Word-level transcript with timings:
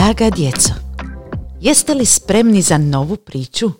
Draga 0.00 0.30
djeco, 0.30 0.72
jeste 1.60 1.94
li 1.94 2.06
spremni 2.06 2.62
za 2.62 2.78
novu 2.78 3.16
priču? 3.16 3.70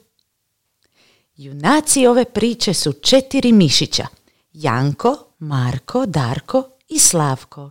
Junaci 1.37 2.07
ove 2.07 2.25
priče 2.25 2.75
su 2.75 2.93
četiri 2.93 3.53
mišića. 3.53 4.07
Janko, 4.53 5.17
Marko, 5.39 6.07
Darko 6.07 6.69
i 6.89 6.99
Slavko. 6.99 7.71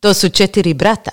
To 0.00 0.14
su 0.14 0.28
četiri 0.28 0.74
brata. 0.74 1.10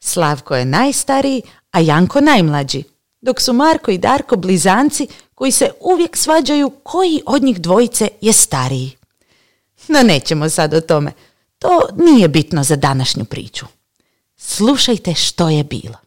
Slavko 0.00 0.56
je 0.56 0.64
najstariji, 0.64 1.42
a 1.70 1.80
Janko 1.80 2.20
najmlađi. 2.20 2.82
Dok 3.20 3.40
su 3.40 3.52
Marko 3.52 3.90
i 3.90 3.98
Darko 3.98 4.36
blizanci 4.36 5.08
koji 5.34 5.52
se 5.52 5.70
uvijek 5.80 6.16
svađaju 6.16 6.70
koji 6.82 7.22
od 7.26 7.42
njih 7.42 7.60
dvojice 7.60 8.08
je 8.20 8.32
stariji. 8.32 8.96
No 9.88 10.02
nećemo 10.02 10.48
sad 10.48 10.74
o 10.74 10.80
tome. 10.80 11.12
To 11.58 11.88
nije 11.96 12.28
bitno 12.28 12.64
za 12.64 12.76
današnju 12.76 13.24
priču. 13.24 13.66
Slušajte 14.36 15.14
što 15.14 15.48
je 15.48 15.64
bilo. 15.64 16.05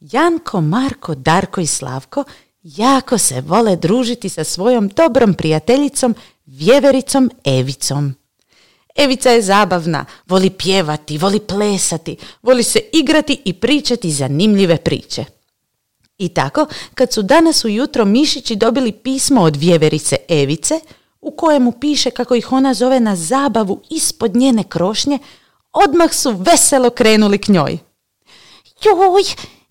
Janko, 0.00 0.60
Marko, 0.60 1.14
Darko 1.14 1.60
i 1.60 1.66
Slavko 1.66 2.24
jako 2.62 3.18
se 3.18 3.40
vole 3.40 3.76
družiti 3.76 4.28
sa 4.28 4.44
svojom 4.44 4.88
dobrom 4.88 5.34
prijateljicom, 5.34 6.14
vjevericom 6.46 7.30
Evicom. 7.44 8.14
Evica 8.96 9.30
je 9.30 9.42
zabavna, 9.42 10.04
voli 10.26 10.50
pjevati, 10.50 11.18
voli 11.18 11.40
plesati, 11.40 12.16
voli 12.42 12.62
se 12.62 12.80
igrati 12.92 13.42
i 13.44 13.52
pričati 13.52 14.10
zanimljive 14.10 14.76
priče. 14.76 15.24
I 16.18 16.28
tako, 16.28 16.66
kad 16.94 17.12
su 17.12 17.22
danas 17.22 17.64
ujutro 17.64 18.04
mišići 18.04 18.56
dobili 18.56 18.92
pismo 18.92 19.42
od 19.42 19.56
vjeverice 19.56 20.16
Evice, 20.28 20.80
u 21.20 21.30
kojemu 21.30 21.72
piše 21.72 22.10
kako 22.10 22.34
ih 22.34 22.52
ona 22.52 22.74
zove 22.74 23.00
na 23.00 23.16
zabavu 23.16 23.82
ispod 23.90 24.36
njene 24.36 24.64
krošnje, 24.64 25.18
odmah 25.72 26.14
su 26.14 26.30
veselo 26.30 26.90
krenuli 26.90 27.38
k 27.38 27.48
njoj. 27.48 27.78
Joj, 28.84 29.24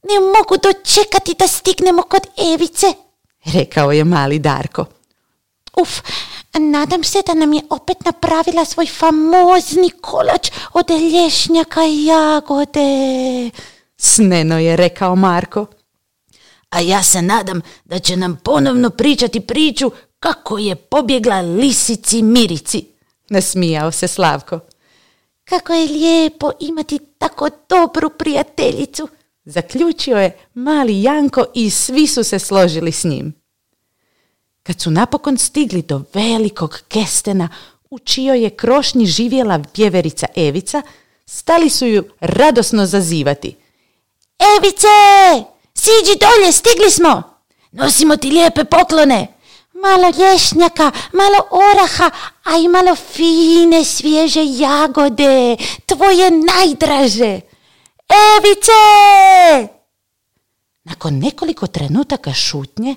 ne 0.04 0.20
mogu 0.20 0.58
dočekati 0.64 1.36
da 1.40 1.48
stignemo 1.48 2.02
kod 2.02 2.22
Evice, 2.54 2.88
rekao 3.46 3.92
je 3.92 4.04
mali 4.04 4.40
Darko. 4.40 4.86
Uf, 5.82 5.90
nadam 6.54 7.04
se 7.04 7.22
da 7.28 7.34
nam 7.34 7.54
je 7.54 7.62
opet 7.70 8.06
napravila 8.06 8.66
svoj 8.66 8.86
famozni 8.86 9.90
kolač 10.02 10.52
od 10.74 10.90
lješnjaka 10.90 11.86
i 11.86 12.06
jagode. 12.06 13.50
Sneno 13.98 14.60
je 14.60 14.76
rekao 14.76 15.16
Marko. 15.16 15.66
A 16.70 16.80
ja 16.80 17.04
se 17.04 17.22
nadam 17.22 17.62
da 17.86 18.00
će 18.00 18.18
nam 18.18 18.40
ponovno 18.44 18.90
pričati 18.90 19.40
priču 19.40 19.92
kako 20.20 20.58
je 20.58 20.76
pobjegla 20.76 21.42
lisici 21.42 22.22
Mirici. 22.22 22.86
Nasmijao 23.30 23.92
se 23.92 24.08
Slavko. 24.08 24.60
Kako 25.44 25.74
je 25.74 25.88
lijepo 25.88 26.52
imati 26.60 27.00
tako 27.18 27.50
dobru 27.70 28.10
prijateljicu, 28.10 29.08
zaključio 29.50 30.18
je 30.18 30.38
mali 30.54 31.04
Janko 31.04 31.46
i 31.54 31.70
svi 31.70 32.08
su 32.08 32.24
se 32.24 32.40
složili 32.40 32.92
s 32.92 33.04
njim. 33.04 33.34
Kad 34.64 34.82
su 34.82 34.92
napokon 34.92 35.38
stigli 35.38 35.82
do 35.82 36.02
velikog 36.14 36.80
kestena 36.88 37.50
u 37.90 38.00
čijoj 38.00 38.44
je 38.44 38.50
krošnji 38.50 39.06
živjela 39.06 39.64
vjeverica 39.76 40.28
Evica, 40.36 40.82
stali 41.26 41.70
su 41.70 41.86
ju 41.86 42.04
radosno 42.20 42.86
zazivati. 42.86 43.56
Evice, 44.58 44.88
siđi 45.74 46.20
dolje, 46.20 46.52
stigli 46.52 46.92
smo! 46.92 47.24
Nosimo 47.72 48.18
ti 48.18 48.32
lijepe 48.32 48.64
poklone! 48.64 49.28
Malo 49.74 50.12
lješnjaka, 50.18 50.92
malo 51.14 51.38
oraha, 51.52 52.10
a 52.44 52.58
i 52.58 52.68
malo 52.68 52.96
fine 52.96 53.84
svježe 53.84 54.42
jagode, 54.46 55.58
tvoje 55.86 56.32
najdraže. 56.32 57.49
Evice! 58.10 58.82
Nakon 60.84 61.20
nekoliko 61.20 61.68
trenutaka 61.68 62.34
šutnje, 62.34 62.96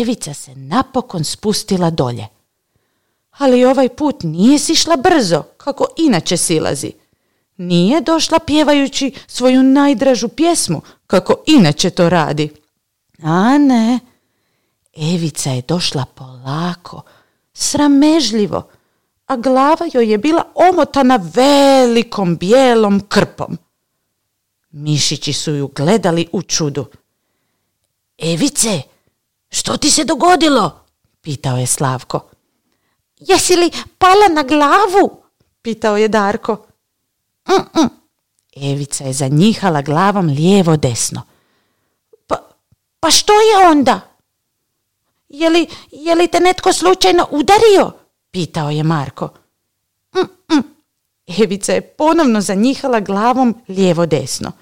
Evica 0.00 0.34
se 0.34 0.54
napokon 0.54 1.24
spustila 1.24 1.90
dolje. 1.90 2.26
Ali 3.30 3.64
ovaj 3.64 3.88
put 3.88 4.16
nije 4.22 4.58
sišla 4.58 4.96
brzo, 4.96 5.42
kako 5.56 5.86
inače 5.96 6.36
silazi. 6.36 6.92
Nije 7.56 8.00
došla 8.00 8.38
pjevajući 8.38 9.12
svoju 9.26 9.62
najdražu 9.62 10.28
pjesmu, 10.28 10.82
kako 11.06 11.34
inače 11.46 11.90
to 11.90 12.08
radi. 12.08 12.50
A 13.22 13.58
ne, 13.58 13.98
Evica 14.96 15.50
je 15.50 15.62
došla 15.62 16.04
polako, 16.14 17.02
sramežljivo, 17.52 18.68
a 19.26 19.36
glava 19.36 19.86
joj 19.92 20.10
je 20.10 20.18
bila 20.18 20.44
omotana 20.54 21.20
velikom 21.34 22.36
bijelom 22.36 23.00
krpom. 23.08 23.58
Mišići 24.78 25.32
su 25.32 25.54
ju 25.54 25.68
gledali 25.68 26.28
u 26.32 26.42
čudu. 26.42 26.86
Evice, 28.18 28.82
što 29.48 29.76
ti 29.76 29.90
se 29.90 30.04
dogodilo? 30.04 30.80
pitao 31.20 31.56
je 31.56 31.66
Slavko. 31.66 32.28
Jesi 33.18 33.56
li 33.56 33.70
pala 33.98 34.28
na 34.30 34.42
glavu? 34.42 35.22
pitao 35.62 35.96
je 35.96 36.08
Darko. 36.08 36.66
Mm-mm. 37.48 37.88
Evica 38.56 39.04
je 39.04 39.12
zanjihala 39.12 39.82
glavom 39.82 40.26
lijevo 40.26 40.76
desno. 40.76 41.22
Pa, 42.26 42.36
pa 43.00 43.10
što 43.10 43.32
je 43.32 43.68
onda? 43.70 44.00
Je 45.28 45.50
li, 45.50 45.66
je 45.90 46.14
li 46.14 46.28
te 46.28 46.40
netko 46.40 46.72
slučajno 46.72 47.28
udario? 47.30 47.92
pitao 48.30 48.70
je 48.70 48.82
Marko. 48.82 49.28
Mm-mm. 50.16 50.62
Evica 51.38 51.72
je 51.72 51.80
ponovno 51.80 52.40
zanjihala 52.40 53.00
glavom 53.00 53.62
lijevo 53.68 54.06
desno. 54.06 54.52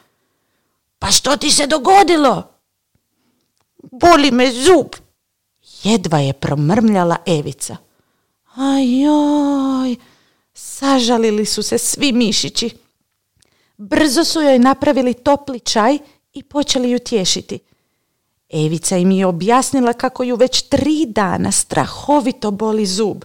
Pa 1.05 1.11
što 1.11 1.37
ti 1.37 1.51
se 1.51 1.67
dogodilo? 1.67 2.43
Boli 3.93 4.31
me 4.31 4.53
zub. 4.53 4.87
Jedva 5.83 6.19
je 6.19 6.33
promrmljala 6.33 7.17
Evica. 7.27 7.77
Ajoj, 8.55 9.97
sažalili 10.55 11.47
su 11.47 11.63
se 11.63 11.79
svi 11.79 12.13
mišići. 12.13 12.71
Brzo 13.77 14.25
su 14.25 14.41
joj 14.41 14.59
napravili 14.59 15.15
topli 15.15 15.61
čaj 15.61 15.99
i 16.33 16.43
počeli 16.43 16.91
ju 16.91 16.99
tješiti. 16.99 17.59
Evica 18.49 18.97
im 18.97 19.11
je 19.11 19.27
objasnila 19.27 19.93
kako 19.93 20.23
ju 20.23 20.37
već 20.37 20.63
tri 20.63 21.07
dana 21.07 21.53
strahovito 21.53 22.51
boli 22.51 22.87
zub. 22.87 23.25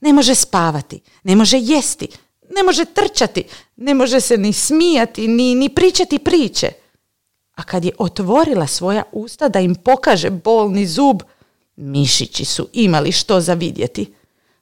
Ne 0.00 0.12
može 0.12 0.34
spavati, 0.34 1.00
ne 1.22 1.36
može 1.36 1.58
jesti, 1.58 2.08
ne 2.56 2.62
može 2.62 2.84
trčati, 2.84 3.44
ne 3.76 3.94
može 3.94 4.20
se 4.20 4.36
ni 4.36 4.52
smijati, 4.52 5.28
ni, 5.28 5.54
ni 5.54 5.68
pričati 5.68 6.18
priče. 6.18 6.83
A 7.54 7.62
kad 7.62 7.84
je 7.84 7.92
otvorila 7.98 8.66
svoja 8.66 9.02
usta 9.12 9.48
da 9.48 9.60
im 9.60 9.74
pokaže 9.74 10.30
bolni 10.30 10.86
zub, 10.86 11.22
mišići 11.76 12.44
su 12.44 12.68
imali 12.72 13.12
što 13.12 13.40
za 13.40 13.54
vidjeti. 13.54 14.14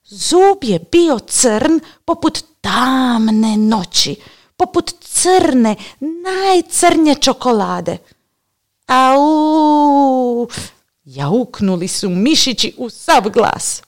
Zub 0.04 0.58
je 0.62 0.78
bio 0.92 1.18
crn 1.18 1.80
poput 2.04 2.44
tamne 2.60 3.56
noći, 3.56 4.16
poput 4.56 4.94
crne, 5.00 5.76
najcrnje 6.00 7.14
čokolade. 7.14 7.98
Au! 8.86 10.48
Jauknuli 11.04 11.88
su 11.88 12.10
mišići 12.10 12.74
u 12.78 12.90
sav 12.90 13.30
glas. 13.30 13.82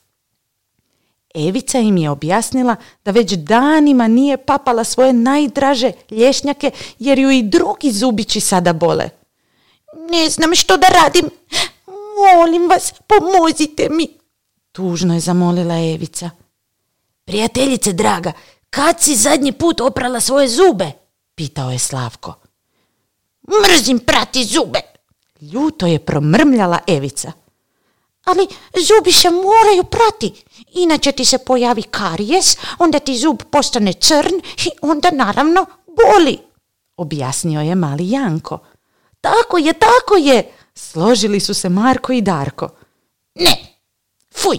Evica 1.35 1.79
im 1.79 1.97
je 1.97 2.11
objasnila 2.11 2.77
da 3.05 3.11
već 3.11 3.33
danima 3.33 4.09
nije 4.09 4.37
papala 4.37 4.85
svoje 4.85 5.13
najdraže 5.13 5.93
lješnjake 6.11 6.71
jer 6.99 7.19
ju 7.19 7.31
i 7.31 7.43
drugi 7.43 7.93
zubići 7.93 8.41
sada 8.41 8.73
bole. 8.73 9.11
Ne 10.11 10.31
znam 10.31 10.55
što 10.55 10.77
da 10.77 10.87
radim. 10.87 11.31
Molim 12.37 12.69
vas, 12.69 12.93
pomozite 13.07 13.89
mi. 13.91 14.09
Tužno 14.73 15.15
je 15.15 15.21
zamolila 15.21 15.75
Evica. 15.79 16.31
Prijateljice 17.25 17.93
draga, 17.93 18.33
kad 18.71 19.01
si 19.01 19.17
zadnji 19.17 19.53
put 19.53 19.81
oprala 19.81 20.21
svoje 20.21 20.49
zube? 20.49 20.93
Pitao 21.35 21.71
je 21.71 21.79
Slavko. 21.79 22.35
Mrzim 23.63 23.99
prati 23.99 24.45
zube. 24.45 24.81
Ljuto 25.41 25.87
je 25.87 25.99
promrmljala 25.99 26.79
Evica. 26.87 27.33
Ali 28.25 28.47
zubi 28.87 29.13
se 29.13 29.31
moraju 29.31 29.85
prati, 29.85 30.45
inače 30.73 31.13
ti 31.13 31.25
se 31.25 31.39
pojavi 31.39 31.83
karijes, 31.83 32.57
onda 32.79 32.99
ti 32.99 33.17
zub 33.19 33.43
postane 33.51 33.93
crn 33.93 34.41
i 34.67 34.69
onda 34.83 35.11
naravno 35.11 35.67
boli, 35.87 36.39
objasnio 36.97 37.61
je 37.61 37.75
mali 37.75 38.11
Janko. 38.11 38.59
Tako 39.21 39.59
je, 39.59 39.73
tako 39.73 40.17
je, 40.17 40.53
složili 40.75 41.41
su 41.41 41.55
se 41.55 41.69
Marko 41.69 42.13
i 42.13 42.21
Darko. 42.21 42.69
Ne, 43.35 43.57
fuj, 44.37 44.59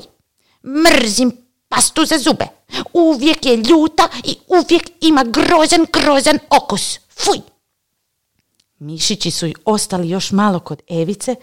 mrzim 0.63 1.31
pastu 1.69 2.05
za 2.05 2.17
zube. 2.17 2.45
Uvijek 2.93 3.45
je 3.45 3.57
ljuta 3.57 4.09
i 4.23 4.37
uvijek 4.47 4.91
ima 5.01 5.23
grozan, 5.23 5.85
grozan 5.93 6.39
okus. 6.49 6.99
Fuj! 7.09 7.39
Mišići 8.79 9.31
su 9.31 9.47
ostali 9.65 10.09
još 10.09 10.31
malo 10.31 10.59
kod 10.59 10.81
Evice, 10.89 11.35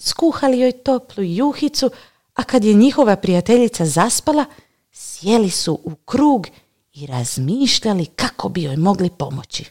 skuhali 0.00 0.60
joj 0.60 0.72
toplu 0.72 1.24
juhicu, 1.24 1.90
a 2.34 2.44
kad 2.44 2.64
je 2.64 2.74
njihova 2.74 3.16
prijateljica 3.16 3.86
zaspala, 3.86 4.44
sjeli 4.92 5.50
su 5.50 5.80
u 5.84 5.94
krug 5.94 6.46
i 6.92 7.06
razmišljali 7.06 8.06
kako 8.06 8.48
bi 8.48 8.62
joj 8.62 8.76
mogli 8.76 9.10
pomoći. 9.10 9.64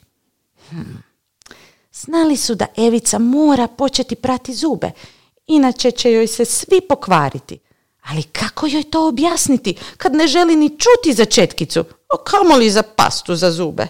Hmm. 0.69 1.03
Znali 1.93 2.37
su 2.37 2.55
da 2.55 2.65
Evica 2.77 3.19
mora 3.19 3.67
početi 3.67 4.15
prati 4.15 4.53
zube, 4.53 4.91
inače 5.47 5.91
će 5.91 6.11
joj 6.11 6.27
se 6.27 6.45
svi 6.45 6.81
pokvariti. 6.89 7.59
Ali 8.01 8.23
kako 8.23 8.67
joj 8.67 8.83
to 8.83 9.07
objasniti 9.07 9.77
kad 9.97 10.13
ne 10.13 10.27
želi 10.27 10.55
ni 10.55 10.69
čuti 10.69 11.13
za 11.13 11.25
četkicu, 11.25 11.79
a 11.79 12.23
kamoli 12.23 12.69
za 12.71 12.83
pastu 12.83 13.35
za 13.35 13.51
zube? 13.51 13.87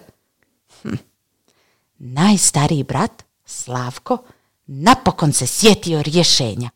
Hm. 0.81 0.95
Najstariji 1.97 2.83
brat, 2.83 3.24
Slavko, 3.45 4.18
napokon 4.69 5.33
se 5.33 5.48
sjetio 5.48 6.01
rješenja. 6.01 6.69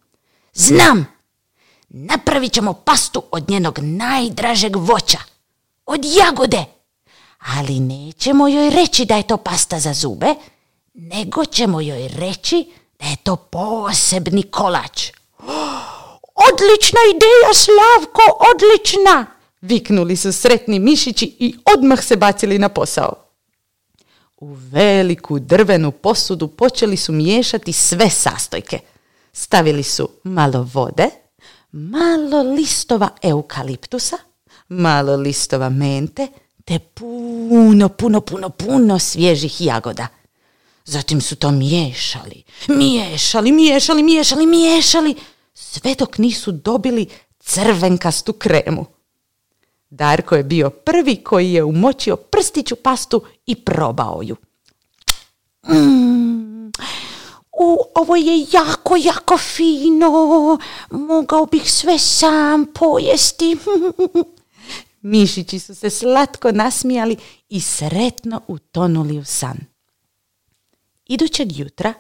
Znam! 0.53 1.07
Napravit 1.89 2.53
ćemo 2.53 2.73
pastu 2.73 3.23
od 3.31 3.49
njenog 3.49 3.79
najdražeg 3.79 4.75
voća. 4.75 5.17
Od 5.85 6.05
jagode. 6.05 6.65
Ali 7.39 7.79
nećemo 7.79 8.47
joj 8.47 8.69
reći 8.69 9.05
da 9.05 9.15
je 9.15 9.27
to 9.27 9.37
pasta 9.37 9.79
za 9.79 9.93
zube, 9.93 10.35
nego 10.93 11.45
ćemo 11.45 11.81
joj 11.81 12.07
reći 12.07 12.71
da 12.99 13.05
je 13.05 13.15
to 13.23 13.35
posebni 13.35 14.43
kolač. 14.43 15.11
Odlična 16.49 16.99
ideja, 17.15 17.53
Slavko, 17.53 18.21
odlična! 18.53 19.25
Viknuli 19.61 20.15
su 20.15 20.33
sretni 20.33 20.79
mišići 20.79 21.35
i 21.39 21.55
odmah 21.75 22.03
se 22.03 22.15
bacili 22.15 22.59
na 22.59 22.69
posao. 22.69 23.22
U 24.43 24.57
veliku 24.71 25.39
drvenu 25.39 25.91
posudu 25.91 26.47
počeli 26.47 26.97
su 26.97 27.11
miješati 27.11 27.73
sve 27.73 28.09
sastojke. 28.09 28.79
Stavili 29.33 29.83
su 29.83 30.09
malo 30.23 30.69
vode, 30.73 31.09
malo 31.71 32.41
listova 32.41 33.09
eukaliptusa, 33.21 34.17
malo 34.67 35.15
listova 35.15 35.69
mente, 35.69 36.27
te 36.65 36.79
puno, 36.79 37.89
puno, 37.89 38.21
puno, 38.21 38.49
puno 38.49 38.99
svježih 38.99 39.61
jagoda. 39.61 40.07
Zatim 40.85 41.21
su 41.21 41.35
to 41.35 41.51
miješali, 41.51 42.43
miješali, 42.67 43.51
miješali, 43.51 44.03
miješali, 44.03 44.45
miješali, 44.45 45.15
sve 45.53 45.95
dok 45.95 46.17
nisu 46.17 46.51
dobili 46.51 47.07
crvenkastu 47.39 48.33
kremu. 48.33 48.85
Darko 49.93 50.35
je 50.35 50.43
bio 50.43 50.69
prvi 50.69 51.15
koji 51.15 51.53
je 51.53 51.63
umočio 51.63 52.15
prstiću 52.15 52.75
pastu 52.75 53.21
i 53.45 53.55
probao 53.55 54.21
ju. 54.23 54.35
Mm, 55.67 56.67
u, 57.51 57.77
ovo 57.95 58.15
je 58.15 58.45
jako, 58.51 58.95
jako 58.95 59.37
fino. 59.37 60.09
Mogao 60.91 61.45
bih 61.45 61.71
sve 61.71 61.99
sam 61.99 62.65
pojesti. 62.73 63.57
Mišići 65.01 65.59
su 65.59 65.75
se 65.75 65.89
slatko 65.89 66.51
nasmijali 66.51 67.17
i 67.49 67.61
sretno 67.61 68.41
utonuli 68.47 69.17
u 69.17 69.25
san. 69.25 69.57
Idućeg 71.05 71.59
jutra, 71.59 71.93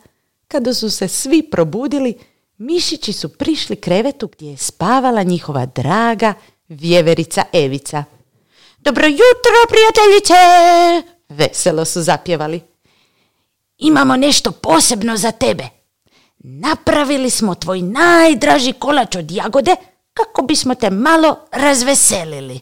kada 0.47 0.73
su 0.73 0.89
se 0.89 1.07
svi 1.07 1.49
probudili, 1.51 2.17
mišići 2.57 3.13
su 3.13 3.29
prišli 3.29 3.75
krevetu 3.75 4.27
gdje 4.27 4.49
je 4.49 4.57
spavala 4.57 5.23
njihova 5.23 5.65
draga 5.65 6.33
vjeverica 6.67 7.43
Evica. 7.53 8.03
Dobro 8.77 9.07
jutro, 9.07 9.55
prijateljice! 9.69 10.33
Veselo 11.29 11.85
su 11.85 12.01
zapjevali. 12.01 12.61
Imamo 13.77 14.15
nešto 14.15 14.51
posebno 14.51 15.17
za 15.17 15.31
tebe. 15.31 15.63
Napravili 16.39 17.29
smo 17.29 17.55
tvoj 17.55 17.81
najdraži 17.81 18.73
kolač 18.73 19.15
od 19.15 19.31
jagode 19.31 19.75
kako 20.13 20.41
bismo 20.41 20.75
te 20.75 20.89
malo 20.89 21.37
razveselili. 21.51 22.59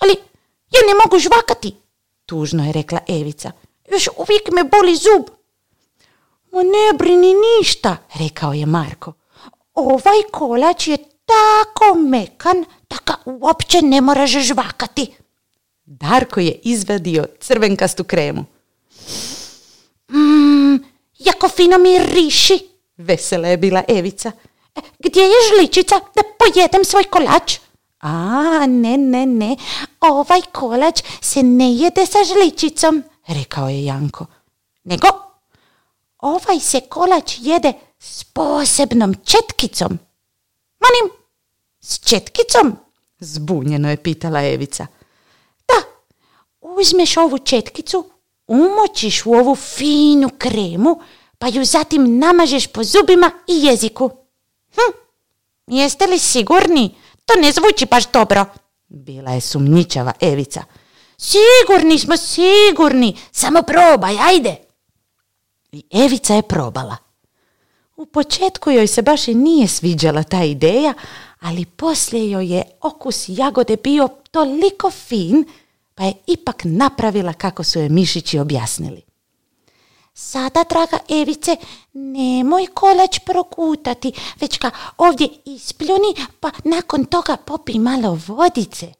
Ali 0.00 0.12
ja 0.70 0.80
ne 0.88 0.94
mogu 1.04 1.18
žvakati, 1.18 1.74
tužno 2.26 2.66
je 2.66 2.72
rekla 2.72 2.98
Evica. 3.08 3.52
Još 3.92 4.08
uvijek 4.16 4.50
me 4.52 4.64
boli 4.64 4.96
zub. 4.96 5.24
Ma 6.52 6.62
ne 6.62 6.98
brini 6.98 7.34
ništa, 7.34 7.96
rekao 8.14 8.52
je 8.52 8.66
Marko. 8.66 9.12
Ovaj 9.74 10.22
kolač 10.32 10.88
je 10.88 10.98
tako 11.30 11.98
mekan 11.98 12.64
da 12.90 12.96
ga 13.06 13.14
uopće 13.24 13.82
ne 13.82 14.00
moraš 14.00 14.30
žvakati. 14.30 15.14
Darko 15.84 16.40
je 16.40 16.60
izvadio 16.62 17.26
crvenkastu 17.40 18.04
kremu. 18.04 18.44
Mmm, 20.08 20.84
jako 21.18 21.48
fino 21.48 21.76
riši, 22.14 22.58
vesela 22.96 23.48
je 23.48 23.56
bila 23.56 23.82
Evica. 23.88 24.32
E, 24.76 24.80
gdje 24.98 25.20
je 25.20 25.36
žličica 25.54 26.00
da 26.14 26.22
pojedem 26.38 26.84
svoj 26.84 27.04
kolač? 27.04 27.58
A, 28.00 28.66
ne, 28.66 28.96
ne, 28.96 29.26
ne, 29.26 29.56
ovaj 30.00 30.40
kolač 30.52 31.02
se 31.20 31.42
ne 31.42 31.72
jede 31.72 32.06
sa 32.06 32.18
žličicom, 32.24 33.02
rekao 33.26 33.68
je 33.68 33.84
Janko. 33.84 34.26
Nego, 34.84 35.06
ovaj 36.18 36.60
se 36.60 36.80
kolač 36.80 37.36
jede 37.38 37.72
s 37.98 38.24
posebnom 38.24 39.14
četkicom. 39.24 39.98
Molim, 40.80 41.19
s 41.90 41.98
četkicom? 41.98 42.76
Zbunjeno 43.20 43.90
je 43.90 44.02
pitala 44.02 44.42
Evica. 44.44 44.86
Da, 45.68 45.74
uzmeš 46.60 47.16
ovu 47.16 47.38
četkicu, 47.38 48.10
umočiš 48.46 49.26
u 49.26 49.32
ovu 49.32 49.54
finu 49.54 50.30
kremu, 50.38 51.00
pa 51.38 51.46
ju 51.46 51.64
zatim 51.64 52.18
namažeš 52.18 52.66
po 52.66 52.84
zubima 52.84 53.30
i 53.46 53.66
jeziku. 53.66 54.10
Hm, 54.74 54.96
jeste 55.66 56.06
li 56.06 56.18
sigurni? 56.18 56.94
To 57.24 57.40
ne 57.40 57.52
zvuči 57.52 57.86
baš 57.86 58.10
dobro. 58.12 58.44
Bila 58.88 59.30
je 59.30 59.40
sumnjičava 59.40 60.12
Evica. 60.20 60.64
Sigurni 61.18 61.98
smo, 61.98 62.16
sigurni. 62.16 63.16
Samo 63.32 63.62
probaj, 63.62 64.18
ajde. 64.18 64.56
I 65.72 65.84
Evica 65.90 66.34
je 66.34 66.42
probala. 66.42 66.96
U 68.00 68.06
početku 68.06 68.70
joj 68.70 68.86
se 68.86 69.02
baš 69.02 69.28
i 69.28 69.34
nije 69.34 69.68
sviđala 69.68 70.22
ta 70.22 70.42
ideja, 70.44 70.94
ali 71.40 71.64
poslije 71.64 72.30
joj 72.30 72.46
je 72.46 72.62
okus 72.80 73.24
jagode 73.28 73.76
bio 73.76 74.08
toliko 74.30 74.90
fin, 74.90 75.44
pa 75.94 76.04
je 76.04 76.12
ipak 76.26 76.62
napravila 76.64 77.32
kako 77.32 77.64
su 77.64 77.78
je 77.78 77.88
mišići 77.88 78.38
objasnili. 78.38 79.02
Sada, 80.14 80.64
draga 80.70 80.98
Evice, 81.08 81.56
nemoj 81.92 82.66
kolač 82.66 83.18
prokutati, 83.26 84.12
već 84.40 84.58
ga 84.58 84.70
ovdje 84.98 85.28
ispljuni, 85.44 86.14
pa 86.40 86.50
nakon 86.64 87.04
toga 87.04 87.36
popi 87.36 87.78
malo 87.78 88.18
vodice. 88.26 88.92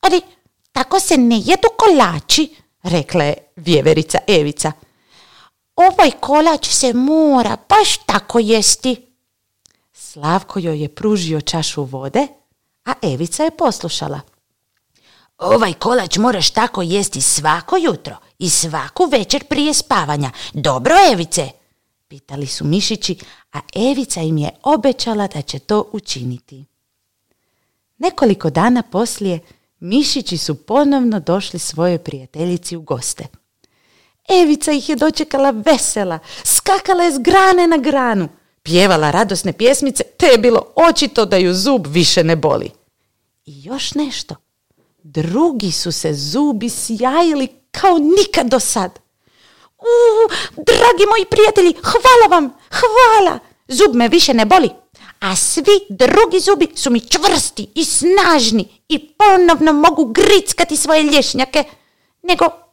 Ali 0.00 0.20
tako 0.72 1.00
se 1.00 1.16
ne 1.16 1.36
jedu 1.36 1.68
kolači, 1.76 2.54
rekla 2.82 3.24
je 3.24 3.34
vjeverica 3.56 4.18
Evica. 4.26 4.72
Ovaj 5.76 6.10
kolač 6.20 6.68
se 6.68 6.92
mora 6.92 7.56
baš 7.68 7.96
tako 8.06 8.38
jesti. 8.38 9.06
Slavko 9.92 10.58
joj 10.58 10.82
je 10.82 10.88
pružio 10.88 11.40
čašu 11.40 11.84
vode, 11.84 12.26
a 12.84 12.92
Evica 13.02 13.44
je 13.44 13.50
poslušala. 13.50 14.20
Ovaj 15.38 15.72
kolač 15.72 16.16
moraš 16.16 16.50
tako 16.50 16.82
jesti 16.82 17.20
svako 17.20 17.76
jutro 17.76 18.16
i 18.38 18.50
svaku 18.50 19.04
večer 19.04 19.44
prije 19.44 19.74
spavanja. 19.74 20.30
Dobro, 20.52 20.94
Evice? 21.12 21.48
Pitali 22.08 22.46
su 22.46 22.64
mišići, 22.64 23.18
a 23.52 23.60
Evica 23.74 24.20
im 24.20 24.38
je 24.38 24.50
obećala 24.62 25.26
da 25.26 25.42
će 25.42 25.58
to 25.58 25.90
učiniti. 25.92 26.64
Nekoliko 27.98 28.50
dana 28.50 28.82
poslije 28.82 29.40
mišići 29.80 30.38
su 30.38 30.54
ponovno 30.54 31.20
došli 31.20 31.58
svojoj 31.58 31.98
prijateljici 31.98 32.76
u 32.76 32.82
goste. 32.82 33.26
Evica 34.28 34.72
ih 34.72 34.88
je 34.88 34.96
dočekala 34.96 35.50
vesela, 35.50 36.18
skakala 36.44 37.04
je 37.04 37.12
s 37.12 37.18
grane 37.18 37.66
na 37.66 37.76
granu, 37.76 38.28
pjevala 38.62 39.10
radosne 39.10 39.52
pjesmice, 39.52 40.04
te 40.16 40.26
je 40.26 40.38
bilo 40.38 40.66
očito 40.76 41.24
da 41.24 41.36
ju 41.36 41.54
zub 41.54 41.86
više 41.86 42.24
ne 42.24 42.36
boli. 42.36 42.70
I 43.46 43.62
još 43.64 43.94
nešto. 43.94 44.36
Drugi 45.02 45.72
su 45.72 45.92
se 45.92 46.14
zubi 46.14 46.70
sjajili 46.70 47.48
kao 47.70 47.98
nikad 47.98 48.46
do 48.46 48.60
sad. 48.60 48.98
U, 49.78 49.84
dragi 50.56 51.06
moji 51.10 51.24
prijatelji, 51.30 51.74
hvala 51.82 52.26
vam, 52.30 52.52
hvala. 52.70 53.38
Zub 53.68 53.94
me 53.94 54.08
više 54.08 54.34
ne 54.34 54.44
boli, 54.44 54.70
a 55.20 55.36
svi 55.36 55.80
drugi 55.88 56.40
zubi 56.40 56.68
su 56.74 56.90
mi 56.90 57.00
čvrsti 57.00 57.70
i 57.74 57.84
snažni 57.84 58.68
i 58.88 59.08
ponovno 59.08 59.72
mogu 59.72 60.04
grickati 60.04 60.76
svoje 60.76 61.02
lješnjake. 61.02 61.64
Nego, 62.22 62.63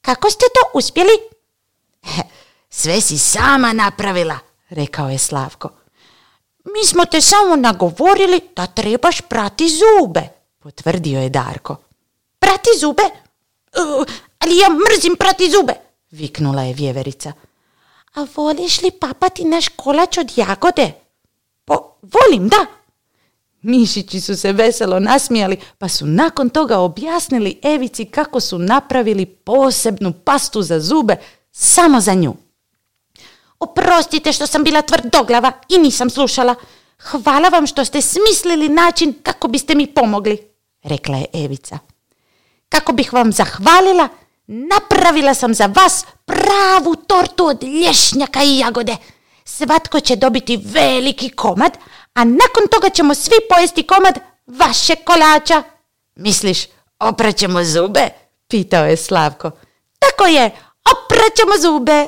kako 0.00 0.30
ste 0.30 0.44
to 0.54 0.78
uspjeli? 0.78 1.12
Sve 2.70 3.00
si 3.00 3.18
sama 3.18 3.72
napravila, 3.72 4.38
rekao 4.68 5.08
je 5.08 5.18
Slavko. 5.18 5.70
Mi 6.64 6.86
smo 6.86 7.04
te 7.04 7.20
samo 7.20 7.56
nagovorili 7.56 8.40
da 8.56 8.66
trebaš 8.66 9.20
prati 9.20 9.68
zube, 9.68 10.28
potvrdio 10.58 11.20
je 11.20 11.28
Darko. 11.28 11.76
Prati 12.38 12.68
zube? 12.80 13.02
Uh, 13.02 14.06
ali 14.38 14.56
ja 14.58 14.68
mrzim 14.68 15.16
prati 15.16 15.50
zube, 15.50 15.72
viknula 16.10 16.62
je 16.62 16.74
vjeverica. 16.74 17.32
A 18.14 18.26
voliš 18.36 18.82
li 18.82 18.90
papati 18.90 19.44
naš 19.44 19.68
kolač 19.68 20.18
od 20.18 20.38
jagode? 20.38 20.92
Po, 21.64 21.74
volim, 22.02 22.48
da. 22.48 22.66
Mišići 23.62 24.20
su 24.20 24.36
se 24.36 24.52
veselo 24.52 25.00
nasmijali, 25.00 25.56
pa 25.78 25.88
su 25.88 26.06
nakon 26.06 26.48
toga 26.50 26.78
objasnili 26.78 27.58
Evici 27.62 28.04
kako 28.04 28.40
su 28.40 28.58
napravili 28.58 29.26
posebnu 29.26 30.12
pastu 30.12 30.62
za 30.62 30.80
zube 30.80 31.16
samo 31.52 32.00
za 32.00 32.14
nju. 32.14 32.34
Oprostite 33.58 34.32
što 34.32 34.46
sam 34.46 34.64
bila 34.64 34.82
tvrdoglava 34.82 35.52
i 35.68 35.78
nisam 35.78 36.10
slušala. 36.10 36.54
Hvala 36.98 37.48
vam 37.48 37.66
što 37.66 37.84
ste 37.84 38.00
smislili 38.00 38.68
način 38.68 39.14
kako 39.22 39.48
biste 39.48 39.74
mi 39.74 39.86
pomogli, 39.86 40.38
rekla 40.82 41.16
je 41.16 41.26
Evica. 41.32 41.78
Kako 42.68 42.92
bih 42.92 43.12
vam 43.12 43.32
zahvalila, 43.32 44.08
napravila 44.46 45.34
sam 45.34 45.54
za 45.54 45.66
vas 45.66 46.04
pravu 46.24 46.94
tortu 47.06 47.46
od 47.46 47.64
lješnjaka 47.64 48.42
i 48.42 48.58
jagode. 48.58 48.96
Svatko 49.44 50.00
će 50.00 50.16
dobiti 50.16 50.56
veliki 50.56 51.30
komad, 51.30 51.72
a 52.14 52.24
nakon 52.24 52.68
toga 52.70 52.90
ćemo 52.90 53.14
svi 53.14 53.36
pojesti 53.48 53.82
komad 53.82 54.18
vaše 54.46 54.96
kolača. 54.96 55.62
Misliš, 56.14 56.66
opraćemo 56.98 57.64
zube? 57.64 58.08
Pitao 58.48 58.84
je 58.84 58.96
Slavko. 58.96 59.50
Tako 59.98 60.26
je, 60.26 60.50
opraćemo 60.92 61.52
zube. 61.62 62.06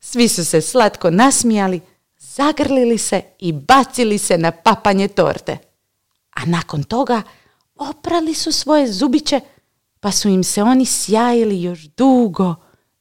Svi 0.00 0.28
su 0.28 0.44
se 0.44 0.60
slatko 0.60 1.10
nasmijali, 1.10 1.80
zagrlili 2.18 2.98
se 2.98 3.22
i 3.38 3.52
bacili 3.52 4.18
se 4.18 4.38
na 4.38 4.50
papanje 4.50 5.08
torte. 5.08 5.58
A 6.30 6.44
nakon 6.46 6.82
toga 6.82 7.22
oprali 7.76 8.34
su 8.34 8.52
svoje 8.52 8.92
zubiće, 8.92 9.40
pa 10.00 10.12
su 10.12 10.28
im 10.28 10.44
se 10.44 10.62
oni 10.62 10.86
sjajili 10.86 11.62
još 11.62 11.80
dugo, 11.80 12.54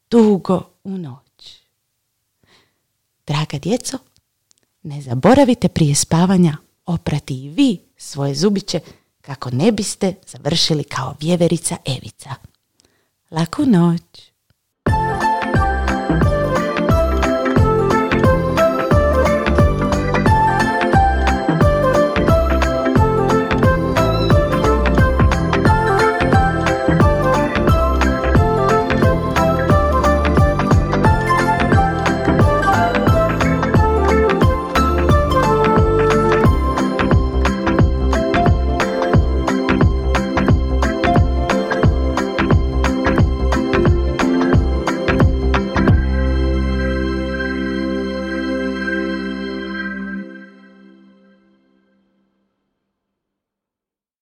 dugo 0.10 0.64
u 0.84 0.98
noć. 0.98 1.60
Draga 3.28 3.58
djeco, 3.58 3.98
ne 4.84 5.02
zaboravite 5.02 5.68
prije 5.68 5.96
spavanja 5.96 6.58
oprati 6.86 7.44
i 7.44 7.50
vi 7.50 7.80
svoje 7.98 8.36
zubiće 8.36 8.80
kako 9.22 9.50
ne 9.50 9.72
biste 9.72 10.14
završili 10.28 10.84
kao 10.84 11.16
vjeverica 11.20 11.78
Evica. 11.86 12.30
Laku 13.32 13.66
noć! 13.66 14.29